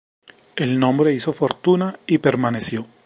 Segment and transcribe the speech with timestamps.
[0.55, 2.87] El nombre hizo fortuna y permaneció.